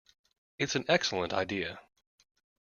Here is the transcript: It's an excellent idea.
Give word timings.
It's 0.57 0.73
an 0.75 0.85
excellent 0.87 1.31
idea. 1.31 1.79